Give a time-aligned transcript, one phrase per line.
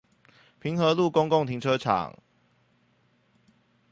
[0.59, 2.17] 平和路公共停車場